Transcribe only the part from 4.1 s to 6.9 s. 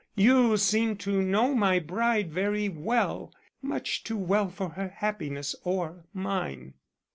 well for her happiness or mine."